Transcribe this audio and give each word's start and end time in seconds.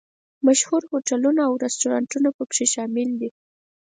مشهور 0.47 0.81
هوټلونه 0.91 1.41
او 1.47 1.53
رسټورانټونه 1.65 2.29
په 2.37 2.43
کې 2.53 2.65
شامل 2.73 3.09
دي. 3.21 3.29